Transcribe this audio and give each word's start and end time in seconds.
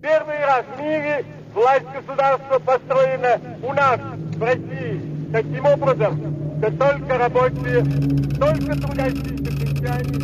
Первый 0.00 0.44
раз 0.44 0.64
в 0.76 0.80
мире 0.80 1.24
власть 1.52 1.86
государства 1.92 2.58
построена 2.60 3.40
у 3.64 3.72
нас, 3.72 3.98
в 4.36 4.42
России, 4.42 5.00
таким 5.32 5.66
образом, 5.66 6.36
что 6.60 6.70
только 6.70 7.18
рабочие, 7.18 7.82
только 8.38 8.76
трудящиеся 8.80 9.56
крестьяне 9.56 10.18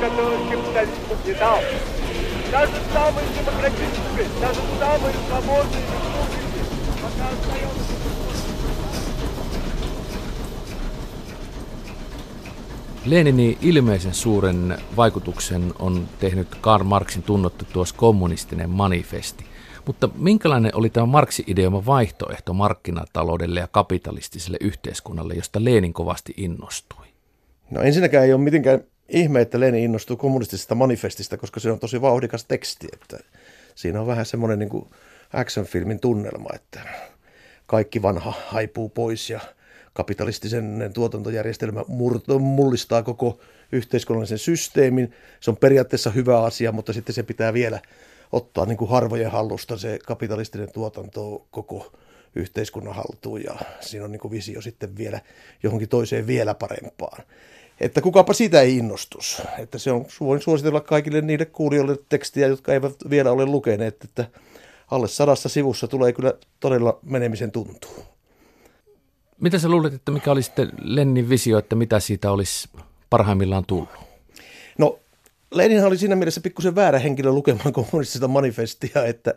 которых 0.00 0.50
капитализм 0.50 0.92
угнетал. 1.10 1.58
Даже 2.50 2.72
самые 2.92 3.26
демократические, 3.38 4.28
даже 4.40 4.60
самые 4.78 5.14
свободные 5.28 5.82
республики 5.82 6.62
пока 7.02 7.28
остается 7.28 7.92
Leninin 13.04 13.58
ilmeisen 13.62 14.14
suuren 14.14 14.78
vaikutuksen 14.96 15.74
on 15.78 16.08
tehnyt 16.20 16.48
Karl 16.60 16.84
Marxin 16.84 17.22
tunnottu 17.22 17.64
tuossa 17.72 17.94
kommunistinen 17.98 18.70
manifesti. 18.70 19.44
Mutta 19.86 20.08
minkälainen 20.14 20.70
oli 20.74 20.90
tämä 20.90 21.06
Marxin 21.06 21.44
ideoma 21.48 21.86
vaihtoehto 21.86 22.52
markkinataloudelle 22.52 23.60
ja 23.60 23.68
kapitalistiselle 23.68 24.56
yhteiskunnalle, 24.60 25.34
josta 25.34 25.64
Lenin 25.64 25.92
kovasti 25.92 26.34
innostui? 26.36 27.06
No 27.70 27.80
ensinnäkään 27.80 28.24
ei 28.24 28.32
ole 28.32 28.40
mitenkään 28.40 28.80
ihme, 29.09 29.41
että 29.41 29.59
Lenin 29.59 29.83
innostuu 29.83 30.17
kommunistisesta 30.17 30.75
manifestista, 30.75 31.37
koska 31.37 31.59
se 31.59 31.71
on 31.71 31.79
tosi 31.79 32.01
vauhdikas 32.01 32.45
teksti. 32.45 32.87
Että 32.93 33.19
siinä 33.75 34.01
on 34.01 34.07
vähän 34.07 34.25
semmoinen 34.25 34.59
niin 34.59 34.87
action-filmin 35.33 35.99
tunnelma, 35.99 36.49
että 36.53 36.81
kaikki 37.65 38.01
vanha 38.01 38.33
haipuu 38.47 38.89
pois 38.89 39.29
ja 39.29 39.39
kapitalistisen 39.93 40.91
tuotantojärjestelmä 40.93 41.83
murto, 41.87 42.39
mullistaa 42.39 43.03
koko 43.03 43.39
yhteiskunnallisen 43.71 44.37
systeemin. 44.37 45.13
Se 45.39 45.51
on 45.51 45.57
periaatteessa 45.57 46.09
hyvä 46.09 46.43
asia, 46.43 46.71
mutta 46.71 46.93
sitten 46.93 47.15
se 47.15 47.23
pitää 47.23 47.53
vielä 47.53 47.79
ottaa 48.31 48.65
niin 48.65 48.77
kuin 48.77 48.91
harvojen 48.91 49.31
hallusta 49.31 49.77
se 49.77 49.99
kapitalistinen 50.05 50.71
tuotanto 50.71 51.47
koko 51.51 51.91
yhteiskunnan 52.35 52.95
haltuun 52.95 53.43
ja 53.43 53.55
siinä 53.79 54.05
on 54.05 54.11
niin 54.11 54.19
kuin 54.19 54.31
visio 54.31 54.61
sitten 54.61 54.97
vielä 54.97 55.21
johonkin 55.63 55.89
toiseen 55.89 56.27
vielä 56.27 56.53
parempaan. 56.53 57.23
Että 57.79 58.01
kukapa 58.01 58.33
sitä 58.33 58.61
ei 58.61 58.77
innostus. 58.77 59.41
Että 59.57 59.77
se 59.77 59.91
on, 59.91 60.05
voin 60.19 60.41
suositella 60.41 60.81
kaikille 60.81 61.21
niille 61.21 61.45
kuulijoille 61.45 61.97
tekstiä, 62.09 62.47
jotka 62.47 62.73
eivät 62.73 62.93
vielä 63.09 63.31
ole 63.31 63.45
lukeneet, 63.45 64.03
että 64.03 64.25
alle 64.91 65.07
sadassa 65.07 65.49
sivussa 65.49 65.87
tulee 65.87 66.13
kyllä 66.13 66.33
todella 66.59 66.99
menemisen 67.03 67.51
tuntuu. 67.51 68.05
Mitä 69.41 69.59
sä 69.59 69.69
luulet, 69.69 69.93
että 69.93 70.11
mikä 70.11 70.31
oli 70.31 70.43
sitten 70.43 70.71
Lennin 70.81 71.29
visio, 71.29 71.57
että 71.57 71.75
mitä 71.75 71.99
siitä 71.99 72.31
olisi 72.31 72.69
parhaimmillaan 73.09 73.65
tullut? 73.65 73.89
No, 74.77 74.99
Leninhan 75.51 75.87
oli 75.87 75.97
siinä 75.97 76.15
mielessä 76.15 76.41
pikkusen 76.41 76.75
väärä 76.75 76.99
henkilö 76.99 77.31
lukemaan 77.31 77.73
kommunistista 77.91 78.27
manifestia, 78.27 79.05
että, 79.05 79.33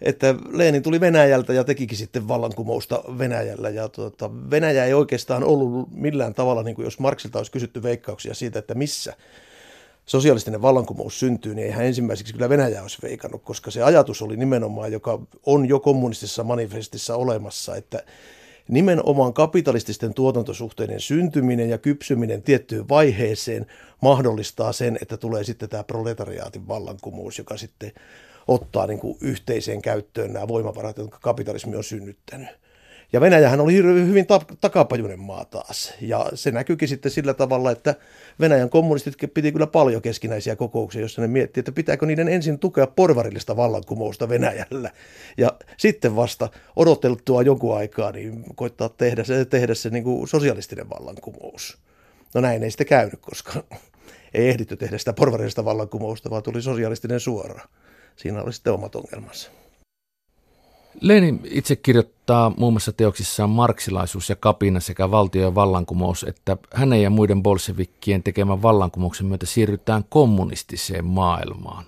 että 0.00 0.34
Lenin 0.52 0.82
tuli 0.82 1.00
Venäjältä 1.00 1.52
ja 1.52 1.64
tekikin 1.64 1.98
sitten 1.98 2.28
vallankumousta 2.28 3.02
Venäjällä. 3.18 3.68
Ja 3.68 3.88
tuota, 3.88 4.30
Venäjä 4.50 4.84
ei 4.84 4.94
oikeastaan 4.94 5.44
ollut 5.44 5.88
millään 5.94 6.34
tavalla, 6.34 6.62
niin 6.62 6.74
kuin 6.74 6.84
jos 6.84 6.98
Marksilta 6.98 7.38
olisi 7.38 7.52
kysytty 7.52 7.82
veikkauksia 7.82 8.34
siitä, 8.34 8.58
että 8.58 8.74
missä 8.74 9.16
sosialistinen 10.06 10.62
vallankumous 10.62 11.20
syntyy, 11.20 11.54
niin 11.54 11.66
eihän 11.66 11.86
ensimmäiseksi 11.86 12.32
kyllä 12.32 12.48
Venäjä 12.48 12.82
olisi 12.82 12.98
veikannut, 13.02 13.42
koska 13.42 13.70
se 13.70 13.82
ajatus 13.82 14.22
oli 14.22 14.36
nimenomaan, 14.36 14.92
joka 14.92 15.18
on 15.46 15.68
jo 15.68 15.80
kommunistisessa 15.80 16.44
manifestissa 16.44 17.16
olemassa, 17.16 17.76
että 17.76 18.02
nimenomaan 18.68 19.32
kapitalististen 19.32 20.14
tuotantosuhteiden 20.14 21.00
syntyminen 21.00 21.70
ja 21.70 21.78
kypsyminen 21.78 22.42
tiettyyn 22.42 22.88
vaiheeseen 22.88 23.66
mahdollistaa 24.02 24.72
sen, 24.72 24.98
että 25.02 25.16
tulee 25.16 25.44
sitten 25.44 25.68
tämä 25.68 25.84
proletariaatin 25.84 26.68
vallankumous, 26.68 27.38
joka 27.38 27.56
sitten 27.56 27.92
ottaa 28.48 28.86
niin 28.86 28.98
kuin 29.00 29.18
yhteiseen 29.20 29.82
käyttöön 29.82 30.32
nämä 30.32 30.48
voimavarat, 30.48 30.98
jotka 30.98 31.18
kapitalismi 31.18 31.76
on 31.76 31.84
synnyttänyt. 31.84 32.48
Ja 33.12 33.20
Venäjähän 33.20 33.60
oli 33.60 33.74
hyvin 33.74 34.26
takapajuinen 34.60 35.20
maa 35.20 35.44
taas. 35.44 35.94
Ja 36.00 36.26
se 36.34 36.50
näkyykin 36.50 36.88
sitten 36.88 37.12
sillä 37.12 37.34
tavalla, 37.34 37.70
että 37.70 37.94
Venäjän 38.40 38.70
kommunistit 38.70 39.14
piti 39.34 39.52
kyllä 39.52 39.66
paljon 39.66 40.02
keskinäisiä 40.02 40.56
kokouksia, 40.56 41.00
jossa 41.00 41.22
ne 41.22 41.28
miettii, 41.28 41.60
että 41.60 41.72
pitääkö 41.72 42.06
niiden 42.06 42.28
ensin 42.28 42.58
tukea 42.58 42.86
porvarillista 42.86 43.56
vallankumousta 43.56 44.28
Venäjällä. 44.28 44.90
Ja 45.36 45.52
sitten 45.76 46.16
vasta 46.16 46.48
odoteltua 46.76 47.42
jonkun 47.42 47.76
aikaa, 47.76 48.12
niin 48.12 48.44
koittaa 48.54 48.88
tehdä 48.88 49.24
se, 49.24 49.44
tehdä 49.44 49.74
se 49.74 49.90
niin 49.90 50.04
kuin 50.04 50.28
sosialistinen 50.28 50.90
vallankumous. 50.90 51.78
No 52.34 52.40
näin 52.40 52.62
ei 52.62 52.70
sitten 52.70 52.86
käynyt, 52.86 53.20
koska 53.20 53.64
ei 54.34 54.48
ehditty 54.48 54.76
tehdä 54.76 54.98
sitä 54.98 55.12
porvarillista 55.12 55.64
vallankumousta, 55.64 56.30
vaan 56.30 56.42
tuli 56.42 56.62
sosialistinen 56.62 57.20
suora. 57.20 57.60
Siinä 58.18 58.42
oli 58.42 58.52
sitten 58.52 58.72
omat 58.72 58.94
ongelmansa. 58.94 59.50
Lenin 61.00 61.40
itse 61.44 61.76
kirjoittaa 61.76 62.52
muun 62.56 62.72
muassa 62.72 62.92
teoksissaan 62.92 63.50
Marksilaisuus 63.50 64.28
ja 64.28 64.36
kapina 64.36 64.80
sekä 64.80 65.10
valtio- 65.10 65.42
ja 65.42 65.54
vallankumous, 65.54 66.24
että 66.28 66.56
hänen 66.74 67.02
ja 67.02 67.10
muiden 67.10 67.42
bolsevikkien 67.42 68.22
tekemän 68.22 68.62
vallankumouksen 68.62 69.26
myötä 69.26 69.46
siirrytään 69.46 70.04
kommunistiseen 70.08 71.04
maailmaan. 71.04 71.84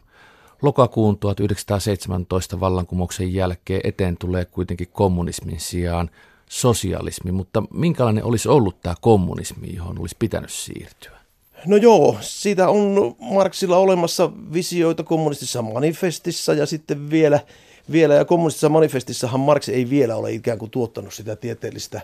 Lokakuun 0.62 1.18
1917 1.18 2.60
vallankumouksen 2.60 3.34
jälkeen 3.34 3.80
eteen 3.84 4.16
tulee 4.16 4.44
kuitenkin 4.44 4.88
kommunismin 4.92 5.60
sijaan 5.60 6.10
sosialismi, 6.50 7.32
mutta 7.32 7.62
minkälainen 7.74 8.24
olisi 8.24 8.48
ollut 8.48 8.80
tämä 8.80 8.94
kommunismi, 9.00 9.74
johon 9.74 9.98
olisi 9.98 10.16
pitänyt 10.18 10.50
siirtyä? 10.50 11.19
No 11.66 11.76
joo, 11.76 12.18
siitä 12.20 12.68
on 12.68 13.16
Marksilla 13.18 13.78
olemassa 13.78 14.30
visioita 14.52 15.02
kommunistisessa 15.02 15.62
manifestissa 15.62 16.54
ja 16.54 16.66
sitten 16.66 17.10
vielä– 17.10 17.40
vielä, 17.92 18.14
ja 18.14 18.24
kommunistisessa 18.24 18.68
manifestissahan 18.68 19.40
Marx 19.40 19.68
ei 19.68 19.90
vielä 19.90 20.16
ole 20.16 20.32
ikään 20.32 20.58
kuin 20.58 20.70
tuottanut 20.70 21.14
sitä 21.14 21.36
tieteellistä 21.36 22.00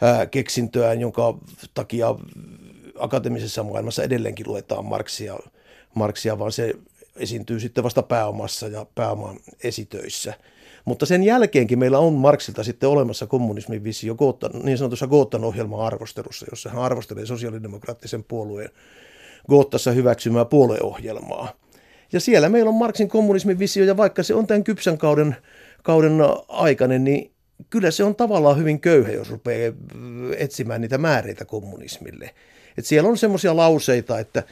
ää, 0.00 0.26
keksintöään, 0.26 1.00
jonka 1.00 1.38
takia 1.74 2.14
akateemisessa 2.98 3.62
maailmassa 3.62 4.02
edelleenkin 4.02 4.48
luetaan 4.48 4.84
Marxia, 4.84 5.38
Marxia, 5.94 6.38
vaan 6.38 6.52
se 6.52 6.74
esiintyy 7.16 7.60
sitten 7.60 7.84
vasta 7.84 8.02
pääomassa 8.02 8.68
ja 8.68 8.86
pääoman 8.94 9.36
esitöissä. 9.64 10.34
Mutta 10.84 11.06
sen 11.06 11.22
jälkeenkin 11.22 11.78
meillä 11.78 11.98
on 11.98 12.12
Marxilta 12.12 12.64
sitten 12.64 12.88
olemassa 12.88 13.26
kommunismin 13.26 13.84
visio 13.84 14.16
niin 14.62 14.78
sanotussa 14.78 15.06
Goottan 15.06 15.44
ohjelman 15.44 15.80
arvostelussa, 15.80 16.46
jossa 16.50 16.70
hän 16.70 16.82
arvostelee 16.82 17.26
sosiaalidemokraattisen 17.26 18.24
puolueen 18.24 18.70
Goottassa 19.48 19.90
hyväksymää 19.90 20.44
puolueohjelmaa. 20.44 21.52
Ja 22.12 22.20
siellä 22.20 22.48
meillä 22.48 22.68
on 22.68 22.74
Marksin 22.74 23.08
kommunismin 23.08 23.58
visio, 23.58 23.84
ja 23.84 23.96
vaikka 23.96 24.22
se 24.22 24.34
on 24.34 24.46
tämän 24.46 24.64
kypsän 24.64 24.98
kauden, 24.98 25.36
kauden 25.82 26.18
aikainen, 26.48 27.04
niin 27.04 27.32
kyllä 27.70 27.90
se 27.90 28.04
on 28.04 28.14
tavallaan 28.14 28.58
hyvin 28.58 28.80
köyhä, 28.80 29.12
jos 29.12 29.30
rupeaa 29.30 29.72
etsimään 30.36 30.80
niitä 30.80 30.98
määreitä 30.98 31.44
kommunismille. 31.44 32.30
Et 32.78 32.86
siellä 32.86 33.08
on 33.08 33.18
semmoisia 33.18 33.56
lauseita, 33.56 34.18
että 34.18 34.42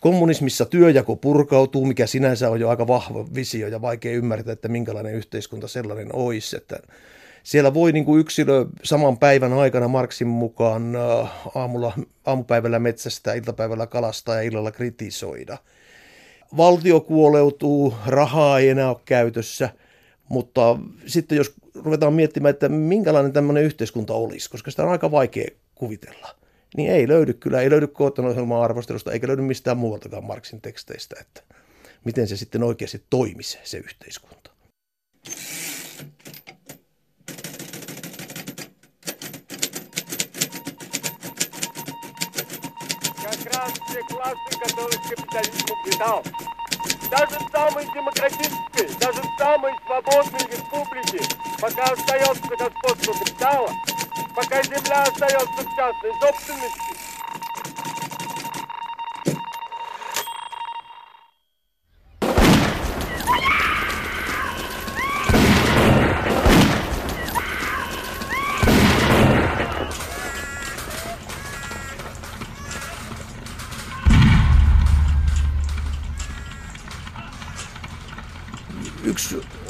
kommunismissa 0.00 0.64
työjako 0.64 1.16
purkautuu, 1.16 1.86
mikä 1.86 2.06
sinänsä 2.06 2.50
on 2.50 2.60
jo 2.60 2.68
aika 2.68 2.86
vahva 2.86 3.26
visio 3.34 3.68
ja 3.68 3.82
vaikea 3.82 4.12
ymmärtää, 4.12 4.52
että 4.52 4.68
minkälainen 4.68 5.14
yhteiskunta 5.14 5.68
sellainen 5.68 6.14
olisi. 6.14 6.56
Että 6.56 6.78
siellä 7.42 7.74
voi 7.74 7.92
niin 7.92 8.04
kuin 8.04 8.20
yksilö 8.20 8.66
saman 8.82 9.18
päivän 9.18 9.52
aikana 9.52 9.88
Marksin 9.88 10.28
mukaan 10.28 10.92
aamulla, 11.54 11.92
aamupäivällä 12.26 12.78
metsästä, 12.78 13.34
iltapäivällä 13.34 13.86
kalastaa 13.86 14.34
ja 14.34 14.42
illalla 14.42 14.72
kritisoida– 14.72 15.58
valtio 16.56 17.00
kuoleutuu, 17.00 17.94
rahaa 18.06 18.58
ei 18.58 18.68
enää 18.68 18.88
ole 18.88 19.00
käytössä, 19.04 19.70
mutta 20.28 20.78
sitten 21.06 21.36
jos 21.38 21.54
ruvetaan 21.74 22.14
miettimään, 22.14 22.50
että 22.50 22.68
minkälainen 22.68 23.32
tämmöinen 23.32 23.64
yhteiskunta 23.64 24.14
olisi, 24.14 24.50
koska 24.50 24.70
sitä 24.70 24.82
on 24.82 24.88
aika 24.88 25.10
vaikea 25.10 25.48
kuvitella, 25.74 26.34
niin 26.77 26.91
ei 26.91 27.07
löydy 27.07 27.33
kyllä, 27.33 27.61
ei 27.61 27.69
löydy 27.69 27.87
Kootan 27.87 28.25
ohjelman 28.25 28.61
arvostelusta 28.61 29.11
eikä 29.11 29.27
löydy 29.27 29.41
mistään 29.41 29.77
muualtakaan 29.77 30.23
Marksin 30.23 30.61
teksteistä, 30.61 31.15
että 31.21 31.41
miten 32.05 32.27
se 32.27 32.37
sitten 32.37 32.63
oikeasti 32.63 33.03
toimisi 33.09 33.59
se 33.63 33.77
yhteiskunta. 33.77 34.51
демократия 43.45 44.03
класса, 44.09 44.59
который 44.59 44.97
капитализм 45.09 45.65
угнетал. 45.71 46.23
Даже 47.11 47.39
в 47.39 47.51
самой 47.51 47.85
демократической, 47.93 48.99
даже 48.99 49.21
в 49.21 49.37
самой 49.37 49.71
свободной 49.85 50.39
республике, 50.51 51.23
пока 51.61 51.83
остается 51.83 52.43
господство 52.57 53.13
капитала, 53.13 53.69
пока 54.35 54.61
земля 54.63 55.03
остается 55.03 55.61
в 55.61 55.75
частной 55.75 56.11
собственности, 56.21 56.95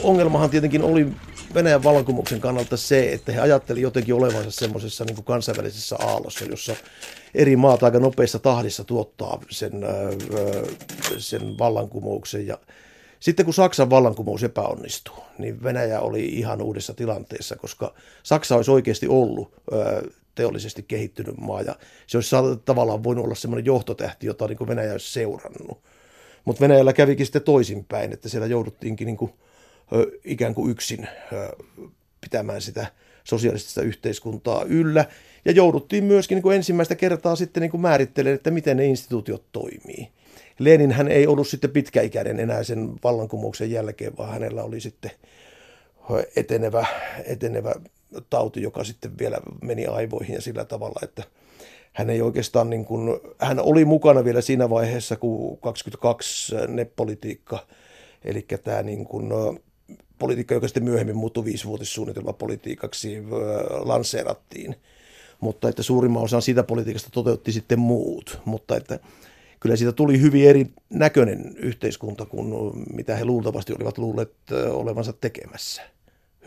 ongelmahan 0.06 0.50
tietenkin 0.50 0.84
oli 0.84 1.10
Venäjän 1.55 1.83
vallankumouksen 1.83 2.41
kannalta 2.41 2.77
se, 2.77 3.13
että 3.13 3.33
he 3.33 3.41
ajattelivat 3.41 3.83
jotenkin 3.83 4.15
olevansa 4.15 4.51
semmoisessa 4.51 5.05
niin 5.05 5.25
kansainvälisessä 5.25 5.97
aallossa, 5.97 6.45
jossa 6.45 6.77
eri 7.35 7.57
maat 7.57 7.83
aika 7.83 7.99
nopeassa 7.99 8.39
tahdissa 8.39 8.85
tuottaa 8.85 9.43
sen, 9.51 9.73
sen 11.19 11.59
vallankumouksen. 11.59 12.47
Ja 12.47 12.59
sitten 13.21 13.45
kun 13.45 13.55
Saksan 13.55 13.91
vallankumous 13.91 14.43
epäonnistui, 14.43 15.25
niin 15.39 15.63
Venäjä 15.63 16.01
oli 16.01 16.27
ihan 16.27 16.63
uudessa 16.63 16.95
tilanteessa, 16.95 17.57
koska 17.57 17.95
Saksa 18.23 18.57
olisi 18.57 18.71
oikeasti 18.71 19.09
ollut 19.09 19.55
teollisesti 20.35 20.83
kehittynyt 20.83 21.39
maa 21.39 21.63
ja 21.63 21.77
se 22.07 22.17
olisi 22.17 22.37
tavallaan 22.65 23.05
voinut 23.05 23.25
olla 23.25 23.35
semmoinen 23.35 23.67
johtotähti, 23.67 24.27
jota 24.27 24.47
niin 24.47 24.69
Venäjä 24.69 24.93
olisi 24.93 25.13
seurannut. 25.13 25.79
Mutta 26.45 26.61
Venäjällä 26.61 26.93
kävikin 26.93 27.27
sitten 27.27 27.43
toisinpäin, 27.43 28.13
että 28.13 28.29
siellä 28.29 28.47
jouduttiinkin 28.47 29.07
niin 29.07 29.17
kuin 29.17 29.33
ikään 30.25 30.55
kuin 30.55 30.71
yksin 30.71 31.09
pitämään 32.21 32.61
sitä 32.61 32.87
sosiaalista 33.25 33.83
yhteiskuntaa 33.83 34.65
yllä. 34.65 35.05
Ja 35.45 35.53
jouduttiin 35.53 36.05
myöskin 36.05 36.37
niin 36.37 36.43
kuin 36.43 36.57
ensimmäistä 36.57 36.95
kertaa 36.95 37.37
sitten 37.37 37.61
niin 37.61 37.71
kuin 37.71 37.81
määrittelemään, 37.81 38.35
että 38.35 38.51
miten 38.51 38.77
ne 38.77 38.87
instituutiot 38.87 39.45
toimii. 39.53 40.09
Lenin 40.59 40.93
hän 40.93 41.09
ei 41.09 41.27
ollut 41.27 41.49
sitten 41.49 41.71
pitkäikäinen 41.71 42.41
enää 42.41 42.63
sen 42.63 42.93
vallankumouksen 43.05 43.71
jälkeen, 43.71 44.17
vaan 44.17 44.33
hänellä 44.33 44.63
oli 44.65 44.81
sitten 44.81 45.11
etenevä, 46.37 46.87
etenevä 47.25 47.75
tauti, 48.31 48.63
joka 48.63 48.85
sitten 48.85 49.19
vielä 49.19 49.39
meni 49.63 49.87
aivoihin 49.87 50.35
ja 50.35 50.41
sillä 50.41 50.65
tavalla, 50.65 51.01
että 51.03 51.23
hän 51.93 52.11
ei 52.11 52.23
oikeastaan 52.23 52.71
niin 52.71 52.85
kuin, 52.85 53.21
hän 53.39 53.61
oli 53.61 53.85
mukana 53.85 54.25
vielä 54.25 54.41
siinä 54.41 54.71
vaiheessa, 54.71 55.17
kun 55.17 55.59
22 55.59 56.55
NEP-politiikka, 56.69 57.67
eli 58.25 58.47
tämä 58.65 58.83
niin 58.83 59.05
kuin, 59.05 59.29
politiikka, 60.21 60.55
joka 60.55 60.69
sitten 60.69 60.85
myöhemmin 60.85 61.17
muuttui 61.17 61.45
viisivuotissuunnitelmapolitiikaksi, 61.45 63.23
lanseerattiin. 63.71 64.77
Mutta 65.41 65.69
että 65.69 65.83
suurimman 65.83 66.23
osan 66.23 66.43
siitä 66.43 66.63
politiikasta 66.63 67.11
toteutti 67.13 67.53
sitten 67.53 67.79
muut. 67.79 68.41
Mutta 68.45 68.77
että 68.77 68.99
kyllä 69.61 69.77
siitä 69.77 69.93
tuli 69.93 70.21
hyvin 70.21 70.49
eri 70.49 70.67
näköinen 70.91 71.55
yhteiskunta 71.57 72.27
kuin 72.27 72.73
mitä 72.95 73.17
he 73.17 73.25
luultavasti 73.25 73.73
olivat 73.73 73.99
luulleet 73.99 74.33
olevansa 74.71 75.13
tekemässä. 75.13 75.83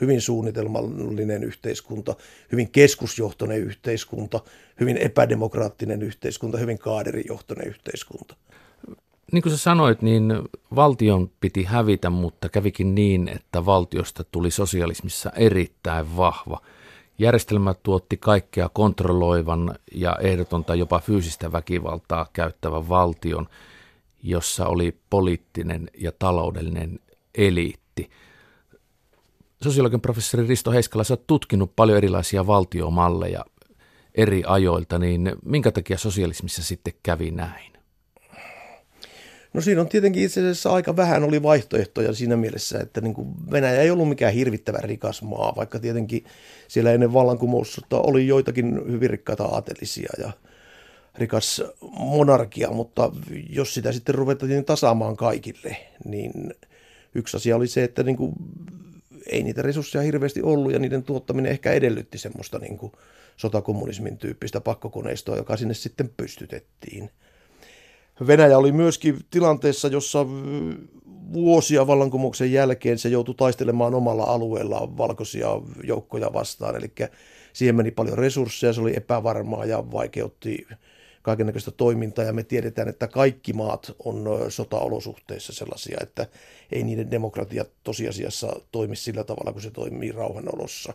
Hyvin 0.01 0.21
suunnitelmallinen 0.21 1.43
yhteiskunta, 1.43 2.15
hyvin 2.51 2.71
keskusjohtoinen 2.71 3.59
yhteiskunta, 3.59 4.39
hyvin 4.79 4.97
epädemokraattinen 4.97 6.01
yhteiskunta, 6.01 6.57
hyvin 6.57 6.79
kaaderijohtoinen 6.79 7.67
yhteiskunta 7.67 8.35
niin 9.33 9.43
kuin 9.43 9.51
sä 9.51 9.57
sanoit, 9.57 10.01
niin 10.01 10.41
valtion 10.75 11.31
piti 11.39 11.63
hävitä, 11.63 12.09
mutta 12.09 12.49
kävikin 12.49 12.95
niin, 12.95 13.27
että 13.27 13.65
valtiosta 13.65 14.23
tuli 14.23 14.51
sosialismissa 14.51 15.31
erittäin 15.35 16.17
vahva. 16.17 16.61
Järjestelmä 17.19 17.73
tuotti 17.73 18.17
kaikkea 18.17 18.69
kontrolloivan 18.69 19.75
ja 19.95 20.15
ehdotonta 20.21 20.75
jopa 20.75 20.99
fyysistä 20.99 21.51
väkivaltaa 21.51 22.27
käyttävän 22.33 22.89
valtion, 22.89 23.47
jossa 24.23 24.67
oli 24.67 24.97
poliittinen 25.09 25.89
ja 25.97 26.11
taloudellinen 26.19 26.99
eliitti. 27.37 28.09
Sosiologian 29.63 30.01
professori 30.01 30.47
Risto 30.47 30.71
Heiskala, 30.71 31.03
sä 31.03 31.13
oot 31.13 31.27
tutkinut 31.27 31.75
paljon 31.75 31.97
erilaisia 31.97 32.47
valtiomalleja 32.47 33.45
eri 34.15 34.43
ajoilta, 34.47 34.99
niin 34.99 35.31
minkä 35.45 35.71
takia 35.71 35.97
sosialismissa 35.97 36.63
sitten 36.63 36.93
kävi 37.03 37.31
näin? 37.31 37.72
No 39.53 39.61
siinä 39.61 39.81
on 39.81 39.89
tietenkin 39.89 40.23
itse 40.23 40.39
asiassa 40.39 40.73
aika 40.73 40.95
vähän 40.95 41.23
oli 41.23 41.43
vaihtoehtoja 41.43 42.13
siinä 42.13 42.35
mielessä, 42.37 42.79
että 42.79 43.01
niin 43.01 43.13
kuin 43.13 43.51
Venäjä 43.51 43.81
ei 43.81 43.91
ollut 43.91 44.09
mikään 44.09 44.33
hirvittävän 44.33 44.83
rikas 44.83 45.21
maa, 45.21 45.53
vaikka 45.55 45.79
tietenkin 45.79 46.23
siellä 46.67 46.91
ennen 46.91 47.13
vallankumousta 47.13 47.99
oli 47.99 48.27
joitakin 48.27 48.81
hyvin 48.91 49.09
rikkaita 49.09 49.43
aatelisia 49.43 50.09
ja 50.17 50.31
rikas 51.15 51.63
monarkia, 51.99 52.71
mutta 52.71 53.11
jos 53.49 53.73
sitä 53.73 53.91
sitten 53.91 54.15
ruvettiin 54.15 54.65
tasaamaan 54.65 55.17
kaikille, 55.17 55.77
niin 56.05 56.53
yksi 57.15 57.37
asia 57.37 57.55
oli 57.55 57.67
se, 57.67 57.83
että 57.83 58.03
niin 58.03 58.17
kuin 58.17 58.33
ei 59.31 59.43
niitä 59.43 59.61
resursseja 59.61 60.01
hirveästi 60.01 60.41
ollut 60.41 60.73
ja 60.73 60.79
niiden 60.79 61.03
tuottaminen 61.03 61.51
ehkä 61.51 61.71
edellytti 61.71 62.17
semmoista 62.17 62.59
niin 62.59 62.77
kuin 62.77 62.91
sotakommunismin 63.37 64.17
tyyppistä 64.17 64.61
pakkokoneistoa, 64.61 65.37
joka 65.37 65.57
sinne 65.57 65.73
sitten 65.73 66.11
pystytettiin– 66.17 67.09
Venäjä 68.27 68.57
oli 68.57 68.71
myöskin 68.71 69.19
tilanteessa, 69.31 69.87
jossa 69.87 70.25
vuosia 71.33 71.87
vallankumouksen 71.87 72.51
jälkeen 72.51 72.99
se 72.99 73.09
joutui 73.09 73.35
taistelemaan 73.35 73.95
omalla 73.95 74.23
alueellaan 74.23 74.97
valkoisia 74.97 75.47
joukkoja 75.83 76.33
vastaan. 76.33 76.75
Eli 76.75 76.91
siihen 77.53 77.75
meni 77.75 77.91
paljon 77.91 78.17
resursseja, 78.17 78.73
se 78.73 78.81
oli 78.81 78.93
epävarmaa 78.95 79.65
ja 79.65 79.91
vaikeutti 79.91 80.67
kaikenlaista 81.21 81.71
toimintaa. 81.71 82.25
Ja 82.25 82.33
me 82.33 82.43
tiedetään, 82.43 82.87
että 82.87 83.07
kaikki 83.07 83.53
maat 83.53 83.95
on 84.05 84.25
sotaolosuhteissa 84.49 85.53
sellaisia, 85.53 85.97
että 86.01 86.27
ei 86.71 86.83
niiden 86.83 87.11
demokratia 87.11 87.65
tosiasiassa 87.83 88.59
toimi 88.71 88.95
sillä 88.95 89.23
tavalla, 89.23 89.51
kuin 89.51 89.63
se 89.63 89.71
toimii 89.71 90.11
rauhanolossa. 90.11 90.93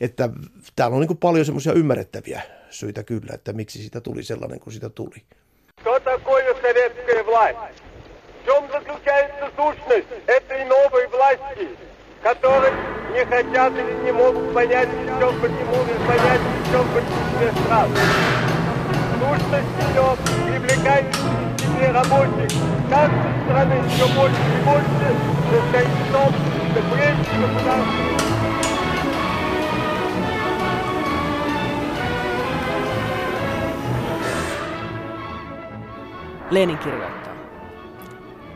Että 0.00 0.30
täällä 0.76 0.96
on 0.96 1.06
niin 1.06 1.16
paljon 1.16 1.46
semmoisia 1.46 1.72
ymmärrettäviä 1.72 2.42
syitä 2.70 3.02
kyllä, 3.02 3.34
että 3.34 3.52
miksi 3.52 3.78
siitä 3.78 4.00
tuli 4.00 4.22
sellainen 4.22 4.60
kuin 4.60 4.74
sitä 4.74 4.88
tuli. 4.88 5.22
Что 5.80 5.98
такое 6.00 6.44
советская 6.60 7.24
власть? 7.24 7.56
В 8.42 8.44
чем 8.44 8.68
заключается 8.70 9.48
сущность 9.56 10.08
этой 10.26 10.64
новой 10.66 11.06
власти, 11.08 11.68
которой 12.22 12.70
не 13.12 13.24
хотят 13.24 13.72
или 13.72 14.04
не 14.04 14.12
могут 14.12 14.52
понять 14.52 14.88
еще 14.88 15.32
почему 15.40 15.82
или 15.84 16.06
понять 16.06 16.40
еще 16.66 16.82
большинстве 16.82 17.64
стран? 17.64 17.88
Сущность 19.20 19.88
ее 19.88 20.16
привлекает 20.46 21.06
к 21.16 21.60
себе 21.60 21.90
рабочих 21.92 22.50
каждой 22.90 23.44
страны 23.46 23.82
все 23.88 24.08
больше 24.08 24.36
и 24.36 24.64
больше, 24.64 25.16
состоит 25.50 25.88
в 25.88 26.12
том, 26.12 26.28
что 26.28 26.82
прежде 26.94 27.24
государственные 27.40 28.39
Lenin 36.50 36.78
kirjoittaa. 36.78 37.34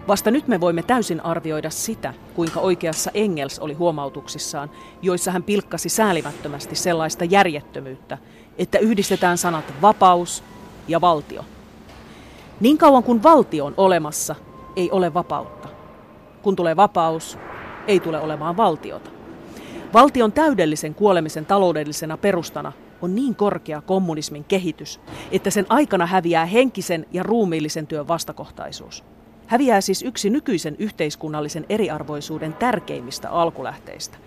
Vasta 0.09 0.31
nyt 0.31 0.49
me 0.49 0.61
voimme 0.61 0.83
täysin 0.83 1.21
arvioida 1.21 1.71
sitä, 1.71 2.15
kuinka 2.35 2.61
oikeassa 2.61 3.11
Engels 3.15 3.59
oli 3.59 3.75
huomautuksissaan, 3.75 4.71
joissa 5.03 5.31
hän 5.31 5.43
pilkkasi 5.43 5.89
säälimättömästi 5.89 6.75
sellaista 6.75 7.25
järjettömyyttä, 7.25 8.19
että 8.59 8.79
yhdistetään 8.79 9.39
sanat 9.39 9.75
vapaus 9.83 10.45
ja 10.89 11.01
valtio. 11.01 11.45
Niin 12.61 12.79
kauan 12.79 13.03
kuin 13.03 13.23
valtio 13.23 13.65
on 13.65 13.75
olemassa, 13.77 14.35
ei 14.77 14.91
ole 14.91 15.15
vapautta. 15.15 15.69
Kun 16.43 16.57
tulee 16.57 16.77
vapaus, 16.77 17.39
ei 17.87 18.01
tule 18.01 18.21
olemaan 18.21 18.57
valtiota. 18.57 19.11
Valtion 19.93 20.33
täydellisen 20.33 20.95
kuolemisen 20.95 21.47
taloudellisena 21.47 22.17
perustana 22.17 22.73
on 23.03 23.15
niin 23.15 23.35
korkea 23.35 23.81
kommunismin 23.81 24.45
kehitys, 24.45 25.01
että 25.31 25.51
sen 25.51 25.67
aikana 25.69 26.07
häviää 26.07 26.47
henkisen 26.47 27.07
ja 27.13 27.23
ruumiillisen 27.23 27.87
työn 27.87 28.09
vastakohtaisuus. 28.09 29.05
Häviää 29.47 29.81
siis 29.81 30.03
yksi 30.03 30.31
nykyisen 30.31 30.77
yhteiskunnallisen 30.79 31.67
eriarvoisuuden 31.69 32.55
tärkeimmistä 32.55 33.31
alkulähteistä, 33.31 34.19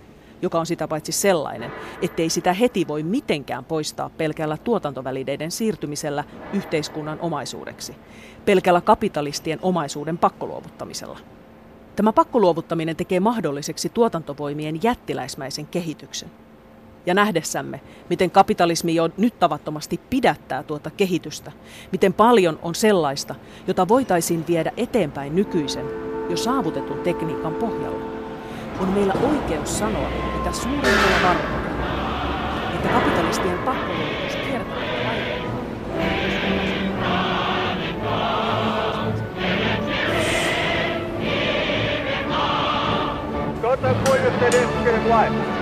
joka 0.42 0.60
on 0.60 0.66
sitä 0.66 0.88
paitsi 0.88 1.12
sellainen, 1.12 1.72
ettei 2.02 2.30
sitä 2.30 2.54
heti 2.54 2.88
voi 2.88 3.04
mitenkään 3.04 3.66
poistaa 3.66 4.10
pelkällä 4.10 4.58
tuotantovälineiden 4.58 5.52
siirtymisellä 5.52 6.24
yhteiskunnan 6.54 7.20
omaisuudeksi, 7.20 7.96
pelkällä 8.46 8.82
kapitalistien 8.82 9.60
omaisuuden 9.62 10.18
pakkoluovuttamisella. 10.18 11.20
Tämä 11.96 12.14
pakkoluovuttaminen 12.14 12.96
tekee 12.96 13.20
mahdolliseksi 13.20 13.90
tuotantovoimien 13.90 14.80
jättiläismäisen 14.84 15.68
kehityksen– 15.68 16.32
ja 17.08 17.14
nähdessämme, 17.14 17.82
miten 18.10 18.32
kapitalismi 18.32 18.96
jo 18.96 19.10
nyt 19.18 19.40
tavattomasti 19.40 20.00
pidättää 20.10 20.64
tuota 20.64 20.90
kehitystä, 20.90 21.52
miten 21.92 22.14
paljon 22.14 22.60
on 22.62 22.76
sellaista, 22.76 23.36
jota 23.68 23.88
voitaisiin 23.88 24.48
viedä 24.48 24.72
eteenpäin 24.78 25.36
nykyisen, 25.36 25.86
jo 26.30 26.38
saavutetun 26.38 27.00
tekniikan 27.00 27.54
pohjalla, 27.54 28.06
on 28.80 28.90
meillä 28.90 29.14
oikeus 29.14 29.80
sanoa, 29.80 30.10
että 30.36 30.52
suurimmilla 30.52 31.22
varmuudella, 31.24 31.88
että 32.76 32.90
kapitalistien 32.90 33.58
pakkoluovutus 33.58 34.38
Don't 43.62 43.82
Gott 43.82 43.82
sei 43.82 43.94
Dank, 43.94 44.42
dass 44.42 44.52
der 44.52 45.32
Leben. 45.32 45.57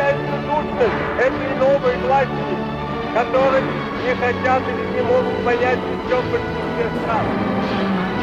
Заключается 0.00 0.34
сущность 0.46 1.18
этой 1.18 1.54
новой 1.56 1.96
власти, 1.98 3.12
которой 3.14 3.62
не 4.02 4.14
хотят 4.14 4.62
или 4.68 4.96
не 4.96 5.02
могут 5.02 5.44
понять 5.44 5.78
в 5.78 6.08
чем 6.08 6.22
большинстве 6.30 6.90
стран? 7.02 8.19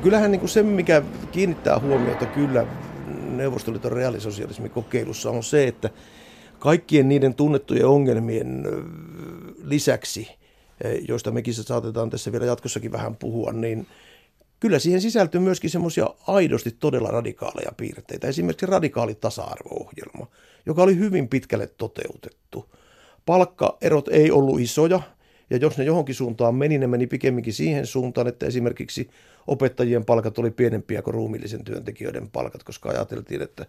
No 0.00 0.04
kyllähän 0.04 0.30
niin 0.30 0.40
kuin 0.40 0.50
se, 0.50 0.62
mikä 0.62 1.02
kiinnittää 1.32 1.78
huomiota 1.78 2.26
kyllä 2.26 2.66
Neuvostoliiton 3.30 3.92
reaalisosialismin 3.92 4.70
kokeilussa 4.70 5.30
on 5.30 5.42
se, 5.42 5.68
että 5.68 5.90
kaikkien 6.58 7.08
niiden 7.08 7.34
tunnettujen 7.34 7.86
ongelmien 7.86 8.64
lisäksi, 9.64 10.28
joista 11.08 11.30
mekin 11.30 11.54
saatetaan 11.54 12.10
tässä 12.10 12.32
vielä 12.32 12.46
jatkossakin 12.46 12.92
vähän 12.92 13.16
puhua, 13.16 13.52
niin 13.52 13.86
kyllä 14.60 14.78
siihen 14.78 15.00
sisältyy 15.00 15.40
myöskin 15.40 15.70
semmoisia 15.70 16.06
aidosti 16.26 16.70
todella 16.70 17.10
radikaaleja 17.10 17.72
piirteitä. 17.76 18.26
Esimerkiksi 18.26 18.66
radikaali 18.66 19.14
tasa-arvo-ohjelma, 19.14 20.26
joka 20.66 20.82
oli 20.82 20.96
hyvin 20.96 21.28
pitkälle 21.28 21.66
toteutettu. 21.66 22.74
Palkkaerot 23.26 24.08
ei 24.08 24.30
ollut 24.30 24.60
isoja, 24.60 25.00
ja 25.50 25.56
jos 25.56 25.78
ne 25.78 25.84
johonkin 25.84 26.14
suuntaan 26.14 26.54
meni, 26.54 26.78
ne 26.78 26.86
meni 26.86 27.06
pikemminkin 27.06 27.52
siihen 27.52 27.86
suuntaan, 27.86 28.26
että 28.26 28.46
esimerkiksi 28.46 29.10
opettajien 29.46 30.04
palkat 30.04 30.38
oli 30.38 30.50
pienempiä 30.50 31.02
kuin 31.02 31.14
ruumillisen 31.14 31.64
työntekijöiden 31.64 32.30
palkat, 32.30 32.62
koska 32.62 32.88
ajateltiin, 32.88 33.42
että 33.42 33.66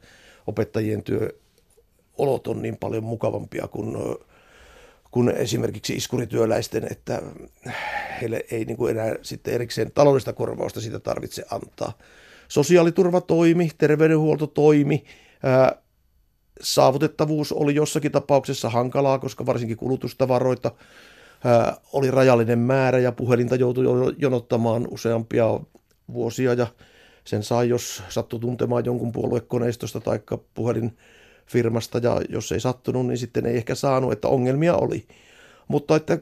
opettajien 0.47 1.03
työolot 1.03 2.47
on 2.47 2.61
niin 2.61 2.77
paljon 2.77 3.03
mukavampia 3.03 3.67
kuin, 3.67 3.97
kuin 5.11 5.29
esimerkiksi 5.29 5.93
iskurityöläisten, 5.93 6.87
että 6.91 7.21
heille 8.21 8.45
ei 8.51 8.65
niin 8.65 8.77
kuin 8.77 8.97
enää 8.97 9.15
sitten 9.21 9.53
erikseen 9.53 9.91
taloudellista 9.91 10.33
korvausta 10.33 10.81
siitä 10.81 10.99
tarvitse 10.99 11.43
antaa. 11.51 11.97
Sosiaaliturva 12.47 13.21
toimi, 13.21 13.71
terveydenhuolto 13.77 14.47
toimi, 14.47 15.03
saavutettavuus 16.61 17.51
oli 17.51 17.75
jossakin 17.75 18.11
tapauksessa 18.11 18.69
hankalaa, 18.69 19.19
koska 19.19 19.45
varsinkin 19.45 19.77
kulutustavaroita 19.77 20.71
oli 21.93 22.11
rajallinen 22.11 22.59
määrä 22.59 22.99
ja 22.99 23.11
puhelinta 23.11 23.55
joutui 23.55 24.15
jonottamaan 24.17 24.87
useampia 24.91 25.59
vuosia 26.13 26.53
ja 26.53 26.67
sen 27.23 27.43
sai, 27.43 27.69
jos 27.69 28.03
sattui 28.09 28.39
tuntemaan 28.39 28.85
jonkun 28.85 29.11
puoluekoneistosta 29.11 29.99
tai 29.99 30.19
puhelinfirmasta 30.53 31.97
ja 31.97 32.21
jos 32.29 32.51
ei 32.51 32.59
sattunut, 32.59 33.07
niin 33.07 33.17
sitten 33.17 33.45
ei 33.45 33.57
ehkä 33.57 33.75
saanut, 33.75 34.11
että 34.11 34.27
ongelmia 34.27 34.75
oli. 34.75 35.07
Mutta 35.67 35.95
että 35.95 36.19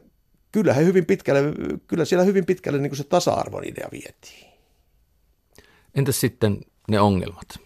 kyllä, 0.51 0.73
he 0.73 0.85
hyvin 0.85 1.05
pitkälle, 1.05 1.41
kyllä 1.87 2.05
siellä 2.05 2.25
hyvin 2.25 2.45
pitkälle 2.45 2.79
niin 2.79 2.89
kuin 2.89 2.97
se 2.97 3.03
tasa-arvon 3.03 3.63
idea 3.63 3.89
vietiin. 3.91 4.49
Entäs 5.95 6.19
sitten 6.19 6.61
ne 6.89 6.99
ongelmat? 6.99 7.59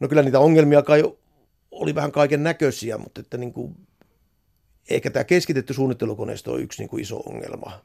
No 0.00 0.08
kyllä 0.08 0.22
niitä 0.22 0.40
ongelmia 0.40 0.82
kai 0.82 1.04
oli 1.70 1.94
vähän 1.94 2.12
kaiken 2.12 2.42
näköisiä, 2.42 2.98
mutta 2.98 3.20
että 3.20 3.36
niin 3.36 3.52
kuin 3.52 3.76
ehkä 4.90 5.10
tämä 5.10 5.24
keskitetty 5.24 5.74
suunnittelukoneisto 5.74 6.52
on 6.52 6.62
yksi 6.62 6.82
niin 6.82 6.88
kuin 6.88 7.02
iso 7.02 7.16
ongelma. 7.16 7.80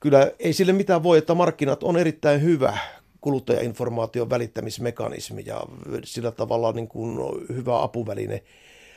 Kyllä 0.00 0.30
ei 0.38 0.52
sille 0.52 0.72
mitään 0.72 1.02
voi, 1.02 1.18
että 1.18 1.34
markkinat 1.34 1.82
on 1.82 1.96
erittäin 1.96 2.42
hyvä 2.42 2.78
kuluttajainformaation 3.20 4.30
välittämismekanismi 4.30 5.42
ja 5.46 5.62
sillä 6.04 6.30
tavalla 6.30 6.72
niin 6.72 6.88
kuin 6.88 7.18
hyvä 7.48 7.82
apuväline 7.82 8.42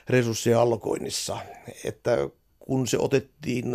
resurssien 0.09 0.57
allokoinnissa, 0.57 1.37
että 1.85 2.17
kun 2.59 2.87
se 2.87 2.97
otettiin 2.97 3.65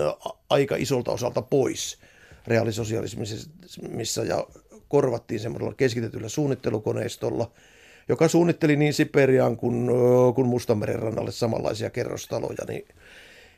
aika 0.51 0.77
isolta 0.77 1.13
osalta 1.13 1.43
pois 1.43 1.99
reaalisosialismissa 2.47 4.25
ja 4.25 4.47
korvattiin 4.89 5.41
semmoisella 5.41 5.75
keskitetyllä 5.75 6.29
suunnittelukoneistolla, 6.29 7.51
joka 8.09 8.29
suunnitteli 8.29 8.77
niin 8.77 8.95
Siperiaan 8.95 9.57
kuin, 9.57 9.91
kuin 10.35 10.47
Mustanmeren 10.47 10.99
rannalle 10.99 11.33
samanlaisia 11.33 11.91
kerrostaloja, 11.91 12.65
niin 12.69 12.85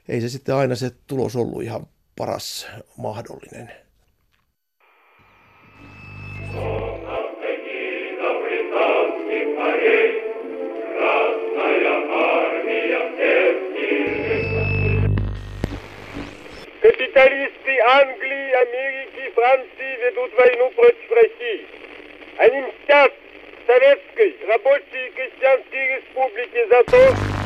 ei 0.07 0.21
se 0.21 0.29
sitten 0.29 0.55
aina 0.55 0.75
se 0.75 0.91
tulos 1.07 1.35
ollut 1.35 1.63
ihan 1.63 1.87
paras 2.15 2.67
mahdollinen. 2.97 3.71
Капиталисты 16.81 17.79
Англии, 17.79 18.51
Америки, 18.65 19.31
Франции 19.35 19.91
ведут 20.03 20.31
войну 20.37 20.71
против 20.71 21.11
России. 21.11 21.65
Они 22.37 22.61
мстят 22.61 23.13
Советской 23.67 24.35
рабочей 24.47 25.07
и 25.07 25.11
крестьянской 25.11 25.87
республике 25.95 26.67
за 26.67 26.83
то, 26.83 27.36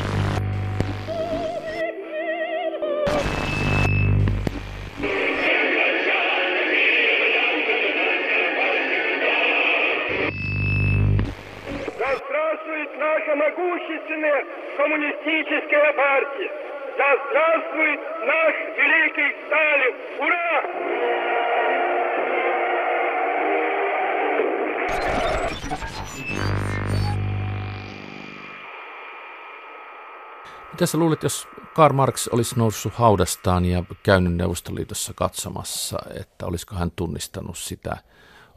Mitä 30.71 30.85
sä 30.85 30.97
luulet, 30.97 31.23
jos 31.23 31.47
Karl 31.73 31.93
Marx 31.93 32.27
olisi 32.27 32.55
noussut 32.57 32.93
haudastaan 32.93 33.65
ja 33.65 33.83
käynyt 34.03 34.35
Neuvostoliitossa 34.35 35.13
katsomassa, 35.15 35.99
että 36.19 36.45
olisiko 36.45 36.75
hän 36.75 36.91
tunnistanut 36.91 37.57
sitä 37.57 37.97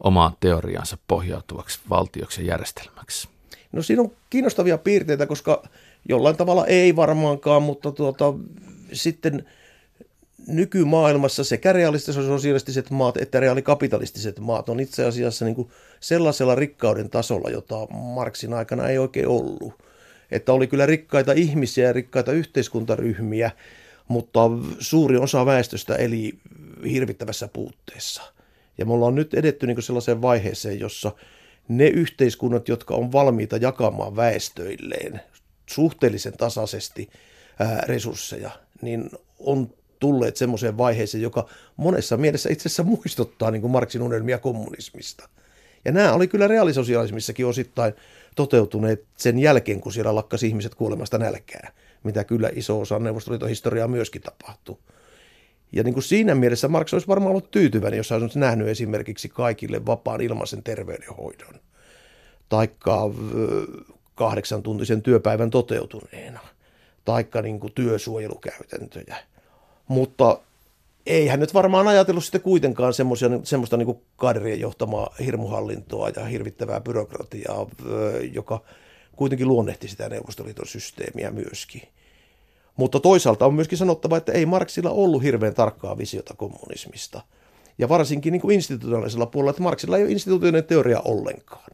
omaa 0.00 0.36
teoriaansa 0.40 0.98
pohjautuvaksi 1.08 1.80
valtioksi 1.90 2.42
ja 2.42 2.48
järjestelmäksi? 2.48 3.28
No 3.72 3.82
siinä 3.82 4.02
on 4.02 4.10
kiinnostavia 4.30 4.78
piirteitä, 4.78 5.26
koska 5.26 5.62
jollain 6.08 6.36
tavalla 6.36 6.66
ei 6.66 6.96
varmaankaan, 6.96 7.62
mutta 7.62 7.92
tuota, 7.92 8.34
sitten 8.92 9.48
nykymaailmassa 10.46 11.44
sekä 11.44 11.72
realistiset 11.72 12.24
sosialistiset 12.24 12.90
maat 12.90 13.16
että 13.16 13.40
reaalikapitalistiset 13.40 14.40
maat 14.40 14.68
on 14.68 14.80
itse 14.80 15.04
asiassa 15.04 15.44
niin 15.44 15.54
kuin 15.54 15.68
sellaisella 16.00 16.54
rikkauden 16.54 17.10
tasolla, 17.10 17.50
jota 17.50 17.86
Marksin 17.90 18.52
aikana 18.52 18.88
ei 18.88 18.98
oikein 18.98 19.28
ollut. 19.28 19.72
Että 20.30 20.52
oli 20.52 20.66
kyllä 20.66 20.86
rikkaita 20.86 21.32
ihmisiä 21.32 21.86
ja 21.86 21.92
rikkaita 21.92 22.32
yhteiskuntaryhmiä, 22.32 23.50
mutta 24.08 24.40
suuri 24.78 25.16
osa 25.16 25.46
väestöstä 25.46 25.94
eli 25.94 26.38
hirvittävässä 26.90 27.48
puutteessa. 27.48 28.22
Ja 28.78 28.86
me 28.86 28.92
ollaan 28.92 29.14
nyt 29.14 29.34
edetty 29.34 29.66
niin 29.66 29.82
sellaiseen 29.82 30.22
vaiheeseen, 30.22 30.80
jossa– 30.80 31.12
ne 31.68 31.88
yhteiskunnat, 31.88 32.68
jotka 32.68 32.94
on 32.94 33.12
valmiita 33.12 33.56
jakamaan 33.56 34.16
väestöilleen 34.16 35.20
suhteellisen 35.66 36.36
tasaisesti 36.36 37.08
resursseja, 37.86 38.50
niin 38.82 39.10
on 39.38 39.70
tulleet 40.00 40.36
semmoiseen 40.36 40.78
vaiheeseen, 40.78 41.22
joka 41.22 41.48
monessa 41.76 42.16
mielessä 42.16 42.52
itse 42.52 42.68
asiassa 42.68 42.82
muistuttaa 42.82 43.50
niin 43.50 43.62
kuin 43.62 43.70
Marksin 43.70 44.02
unelmia 44.02 44.38
kommunismista. 44.38 45.28
Ja 45.84 45.92
nämä 45.92 46.12
oli 46.12 46.28
kyllä 46.28 46.48
reaalisosialismissakin 46.48 47.46
osittain 47.46 47.92
toteutuneet 48.36 49.04
sen 49.16 49.38
jälkeen, 49.38 49.80
kun 49.80 49.92
siellä 49.92 50.14
lakkasi 50.14 50.46
ihmiset 50.46 50.74
kuolemasta 50.74 51.18
nälkää, 51.18 51.72
mitä 52.02 52.24
kyllä 52.24 52.50
iso 52.54 52.80
osa 52.80 52.98
Neuvostoliiton 52.98 53.48
historiaa 53.48 53.88
myöskin 53.88 54.22
tapahtui. 54.22 54.76
Ja 55.72 55.82
niin 55.82 55.94
kuin 55.94 56.04
siinä 56.04 56.34
mielessä 56.34 56.68
Marx 56.68 56.92
olisi 56.92 57.08
varmaan 57.08 57.30
ollut 57.30 57.50
tyytyväinen, 57.50 57.96
jos 57.96 58.10
hän 58.10 58.22
olisi 58.22 58.38
nähnyt 58.38 58.68
esimerkiksi 58.68 59.28
kaikille 59.28 59.86
vapaan 59.86 60.20
ilmaisen 60.20 60.62
terveydenhoidon, 60.62 61.54
taikka 62.48 63.10
kahdeksan 64.14 64.62
tuntisen 64.62 65.02
työpäivän 65.02 65.50
toteutuneena, 65.50 66.40
taikka 67.04 67.42
niin 67.42 67.60
kuin 67.60 67.72
työsuojelukäytäntöjä. 67.72 69.16
Mutta 69.88 70.38
ei 71.06 71.26
hän 71.26 71.40
nyt 71.40 71.54
varmaan 71.54 71.88
ajatellut 71.88 72.24
sitten 72.24 72.40
kuitenkaan 72.40 72.94
semmoista 73.44 73.76
niin 73.76 74.00
kadrien 74.16 74.60
johtamaa 74.60 75.14
hirmuhallintoa 75.24 76.08
ja 76.08 76.24
hirvittävää 76.24 76.80
byrokratiaa, 76.80 77.66
joka 78.32 78.62
kuitenkin 79.16 79.48
luonnehti 79.48 79.88
sitä 79.88 80.08
Neuvostoliiton 80.08 80.66
systeemiä 80.66 81.30
myöskin. 81.30 81.82
Mutta 82.76 83.00
toisaalta 83.00 83.46
on 83.46 83.54
myöskin 83.54 83.78
sanottava, 83.78 84.16
että 84.16 84.32
ei 84.32 84.46
Marksilla 84.46 84.90
ollut 84.90 85.22
hirveän 85.22 85.54
tarkkaa 85.54 85.98
visiota 85.98 86.34
kommunismista. 86.34 87.22
Ja 87.78 87.88
varsinkin 87.88 88.32
niin 88.32 88.40
kuin 88.40 88.54
institutionaalisella 88.54 89.26
puolella, 89.26 89.50
että 89.50 89.62
Marksilla 89.62 89.96
ei 89.96 90.02
ole 90.02 90.12
instituutioiden 90.12 90.64
teoria 90.64 91.00
ollenkaan. 91.04 91.70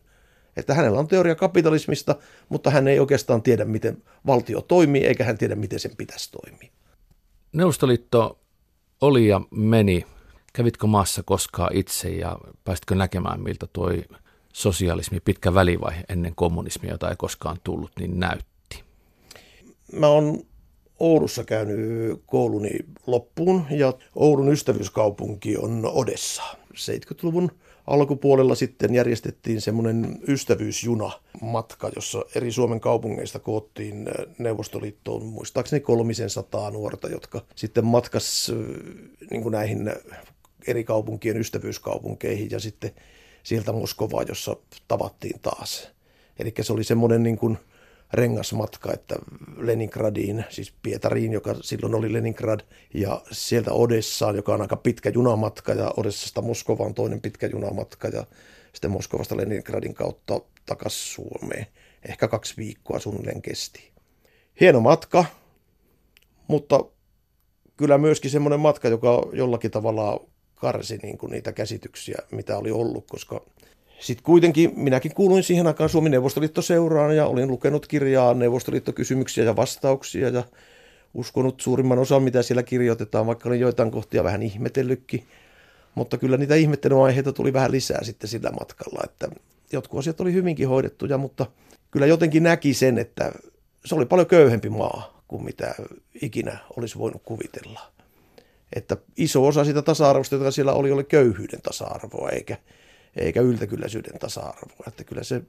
Että 0.57 0.75
hänellä 0.75 0.99
on 0.99 1.09
teoria 1.09 1.35
kapitalismista, 1.35 2.15
mutta 2.49 2.71
hän 2.71 2.89
ei 2.89 3.01
oikeastaan 3.01 3.43
tiedä, 3.43 3.65
miten 3.65 4.03
valtio 4.27 4.61
toimii, 4.61 5.07
eikä 5.07 5.25
hän 5.25 5.39
tiedä, 5.39 5.55
miten 5.55 5.81
sen 5.81 5.97
pitäisi 5.97 6.31
toimia. 6.33 6.71
Neuvostoliitto 7.53 8.39
oli 9.01 9.29
ja 9.29 9.41
meni. 9.51 10.07
Kävitkö 10.53 10.87
maassa 10.87 11.23
koskaan 11.23 11.77
itse 11.77 12.09
ja 12.09 12.39
pääsitkö 12.65 12.95
näkemään, 12.95 13.41
miltä 13.41 13.67
tuo 13.73 13.91
sosialismi, 14.53 15.21
pitkä 15.21 15.55
välivaihe 15.55 16.05
ennen 16.09 16.35
kommunismia, 16.35 16.91
jota 16.91 17.11
ei 17.11 17.17
koskaan 17.17 17.57
tullut, 17.65 17.91
niin 17.99 18.21
näytti? 18.21 18.83
Mä 19.93 20.07
oon 20.07 20.39
Oulussa 20.99 21.45
käynyt 21.45 22.23
kouluni 22.27 22.71
loppuun 23.07 23.65
ja 23.71 23.93
Oulun 24.15 24.53
ystävyyskaupunki 24.53 25.57
on 25.57 25.91
Odessa. 25.93 26.43
70-luvun 26.75 27.51
alkupuolella 27.87 28.55
sitten 28.55 28.95
järjestettiin 28.95 29.61
semmoinen 29.61 30.19
ystävyysjuna 30.29 31.11
matka, 31.41 31.91
jossa 31.95 32.25
eri 32.35 32.53
Suomen 32.53 32.81
kaupungeista 32.81 33.39
koottiin 33.39 34.09
Neuvostoliittoon 34.39 35.25
muistaakseni 35.25 35.81
kolmisen 35.81 36.31
sataa 36.31 36.71
nuorta, 36.71 37.09
jotka 37.09 37.43
sitten 37.55 37.85
matkas 37.85 38.53
niin 39.31 39.43
kuin 39.43 39.53
näihin 39.53 39.93
eri 40.67 40.85
kaupunkien 40.85 41.37
ystävyyskaupunkeihin 41.37 42.51
ja 42.51 42.61
sitten 42.61 42.91
sieltä 43.43 43.73
Moskovaa, 43.73 44.23
jossa 44.23 44.57
tavattiin 44.89 45.41
taas. 45.41 45.89
Eli 46.39 46.55
se 46.61 46.73
oli 46.73 46.85
semmoinen 46.85 47.23
niin 47.23 47.37
kuin 47.37 47.59
rengasmatka, 48.13 48.93
että 48.93 49.17
Leningradiin, 49.57 50.45
siis 50.49 50.75
Pietariin, 50.83 51.33
joka 51.33 51.55
silloin 51.61 51.95
oli 51.95 52.13
Leningrad, 52.13 52.61
ja 52.95 53.23
sieltä 53.31 53.73
Odessaan, 53.73 54.37
joka 54.37 54.55
on 54.55 54.61
aika 54.61 54.77
pitkä 54.77 55.11
junamatka, 55.15 55.73
ja 55.73 55.93
Odessasta 55.97 56.43
Moskovaan 56.43 56.95
toinen 56.95 57.21
pitkä 57.21 57.47
junamatka, 57.47 58.09
ja 58.09 58.27
sitten 58.73 58.91
Moskovasta 58.91 59.37
Leningradin 59.37 59.95
kautta 59.95 60.41
takaisin 60.67 61.15
Suomeen. 61.15 61.67
Ehkä 62.09 62.29
kaksi 62.29 62.55
viikkoa 62.57 62.99
suunnilleen 62.99 63.43
kesti. 63.43 63.91
Hieno 64.61 64.81
matka, 64.81 65.25
mutta 66.49 66.85
kyllä 67.77 67.99
myöskin 67.99 68.31
semmoinen 68.31 68.61
matka, 68.61 68.89
joka 68.89 69.23
jollakin 69.33 69.71
tavalla 69.71 70.27
karsi 70.55 70.97
niin 71.03 71.19
kuin 71.19 71.33
niitä 71.33 71.53
käsityksiä, 71.53 72.19
mitä 72.33 72.59
oli 72.59 72.71
ollut, 72.71 73.07
koska 73.11 73.45
sitten 74.03 74.25
kuitenkin 74.25 74.73
minäkin 74.77 75.15
kuuluin 75.15 75.43
siihen 75.43 75.67
aikaan 75.67 75.91
Suomen 75.91 76.13
Neuvostoliitto-seuraan 76.13 77.17
ja 77.17 77.27
olin 77.27 77.49
lukenut 77.49 77.87
kirjaa 77.87 78.35
Neuvostoliitto-kysymyksiä 78.35 79.45
ja 79.45 79.57
vastauksia 79.57 80.29
ja 80.29 80.43
uskonut 81.15 81.61
suurimman 81.61 81.99
osan, 81.99 82.23
mitä 82.23 82.43
siellä 82.43 82.63
kirjoitetaan, 82.63 83.27
vaikka 83.27 83.49
olin 83.49 83.61
joitain 83.61 83.91
kohtia 83.91 84.25
vähän 84.25 84.43
ihmetellytkin. 84.43 85.27
Mutta 85.95 86.19
kyllä 86.19 86.37
niitä 86.37 86.55
ihmettelyaiheita 86.55 87.33
tuli 87.33 87.53
vähän 87.53 87.73
lisää 87.73 88.05
sitten 88.05 88.31
sillä 88.31 88.51
matkalla, 88.51 89.01
että 89.05 89.29
jotkut 89.73 90.01
asiat 90.01 90.21
oli 90.21 90.33
hyvinkin 90.33 90.69
hoidettuja, 90.69 91.19
mutta 91.19 91.47
kyllä 91.91 92.07
jotenkin 92.07 92.43
näki 92.43 92.75
sen, 92.75 92.99
että 92.99 93.33
se 93.85 93.95
oli 93.95 94.07
paljon 94.07 94.27
köyhempi 94.27 94.69
maa 94.69 95.23
kuin 95.29 95.45
mitä 95.45 95.75
ikinä 96.23 96.59
olisi 96.77 96.99
voinut 96.99 97.23
kuvitella. 97.25 97.81
Että 98.77 98.97
iso 99.17 99.47
osa 99.47 99.65
sitä 99.65 99.83
tasa-arvosta, 99.83 100.35
joka 100.35 100.51
siellä 100.51 100.73
oli, 100.73 100.93
oli 100.93 101.05
köyhyyden 101.05 101.63
tasa-arvoa, 101.63 102.31
eikä, 102.31 102.57
eikä 103.17 103.41
yltäkylläisyyden 103.41 104.19
tasa-arvoa. 104.19 104.85
Että 104.89 105.05
kyllä 105.05 105.23
se, 105.25 105.43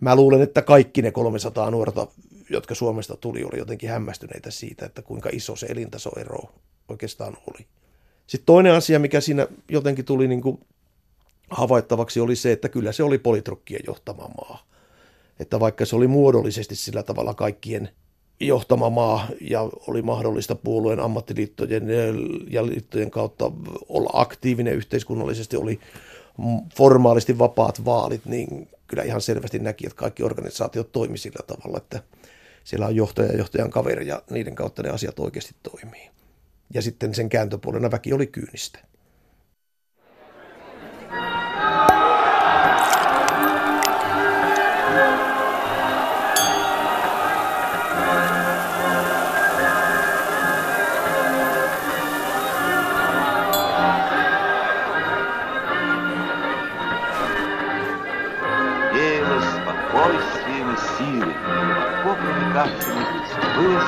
mä 0.00 0.16
luulen, 0.16 0.42
että 0.42 0.62
kaikki 0.62 1.02
ne 1.02 1.10
300 1.10 1.70
nuorta, 1.70 2.06
jotka 2.50 2.74
Suomesta 2.74 3.16
tuli, 3.16 3.44
oli 3.44 3.58
jotenkin 3.58 3.90
hämmästyneitä 3.90 4.50
siitä, 4.50 4.86
että 4.86 5.02
kuinka 5.02 5.30
iso 5.32 5.56
se 5.56 5.66
elintasoero 5.66 6.38
oikeastaan 6.88 7.36
oli. 7.50 7.66
Sitten 8.26 8.46
toinen 8.46 8.72
asia, 8.72 8.98
mikä 8.98 9.20
siinä 9.20 9.46
jotenkin 9.68 10.04
tuli 10.04 10.28
niin 10.28 10.42
kuin 10.42 10.60
havaittavaksi, 11.50 12.20
oli 12.20 12.36
se, 12.36 12.52
että 12.52 12.68
kyllä 12.68 12.92
se 12.92 13.02
oli 13.02 13.18
politrukkien 13.18 13.82
johtama 13.86 14.28
maa. 14.28 14.66
Että 15.40 15.60
vaikka 15.60 15.84
se 15.84 15.96
oli 15.96 16.06
muodollisesti 16.06 16.74
sillä 16.74 17.02
tavalla 17.02 17.34
kaikkien 17.34 17.88
johtama 18.40 18.90
maa 18.90 19.28
ja 19.40 19.60
oli 19.62 20.02
mahdollista 20.02 20.54
puolueen 20.54 21.00
ammattiliittojen 21.00 21.86
ja 22.50 22.66
liittojen 22.66 23.10
kautta 23.10 23.52
olla 23.88 24.10
aktiivinen 24.12 24.74
yhteiskunnallisesti, 24.74 25.56
oli 25.56 25.80
formaalisti 26.76 27.38
vapaat 27.38 27.84
vaalit, 27.84 28.24
niin 28.24 28.68
kyllä 28.86 29.02
ihan 29.02 29.20
selvästi 29.20 29.58
näki, 29.58 29.86
että 29.86 29.96
kaikki 29.96 30.22
organisaatiot 30.22 30.92
toimi 30.92 31.18
sillä 31.18 31.44
tavalla, 31.46 31.78
että 31.78 32.02
siellä 32.64 32.86
on 32.86 32.96
johtaja 32.96 33.32
ja 33.32 33.38
johtajan 33.38 33.70
kaveri 33.70 34.06
ja 34.06 34.22
niiden 34.30 34.54
kautta 34.54 34.82
ne 34.82 34.88
asiat 34.88 35.18
oikeasti 35.18 35.54
toimii. 35.62 36.10
Ja 36.74 36.82
sitten 36.82 37.14
sen 37.14 37.28
kääntöpuolena 37.28 37.90
väki 37.90 38.12
oli 38.12 38.26
kyynistä. 38.26 38.78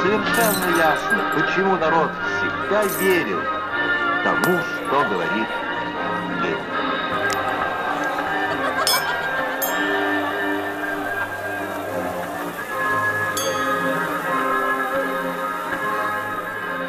Совершенно 0.02 0.76
ясно, 0.76 1.30
почему 1.34 1.76
народ 1.76 2.10
всегда 2.36 2.82
верил 3.00 3.40
тому, 4.24 4.58
что 4.58 5.04
говорит 5.08 5.48
Ленин. 6.42 6.58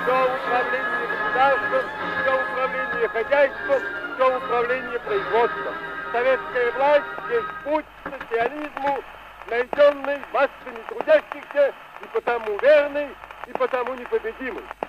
Все 0.01 0.17
управление 0.25 1.07
государством, 1.07 1.85
все 2.21 2.41
управление 2.41 3.07
хозяйством, 3.09 3.81
все 4.15 4.37
управление 4.37 4.99
производством. 4.99 5.73
Советская 6.11 6.71
власть 6.71 7.03
есть 7.29 7.47
путь 7.63 7.85
к 8.03 8.09
социализму, 8.09 9.03
найденный 9.49 10.19
массами 10.31 10.81
трудящихся 10.89 11.73
и 12.03 12.07
потому 12.13 12.57
верный, 12.59 13.07
и 13.47 13.52
потому 13.63 13.95
непобедимый. 13.95 14.82